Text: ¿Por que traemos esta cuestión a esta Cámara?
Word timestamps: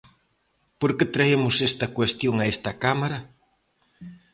¿Por 0.79 0.91
que 0.97 1.11
traemos 1.15 1.55
esta 1.69 1.87
cuestión 1.97 2.35
a 2.39 2.45
esta 2.53 2.71
Cámara? 2.83 3.19